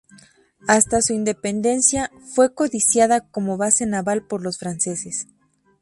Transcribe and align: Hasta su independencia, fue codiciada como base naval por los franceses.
Hasta 0.67 1.03
su 1.03 1.13
independencia, 1.13 2.09
fue 2.33 2.55
codiciada 2.55 3.21
como 3.29 3.57
base 3.57 3.85
naval 3.85 4.25
por 4.25 4.41
los 4.41 4.57
franceses. 4.57 5.27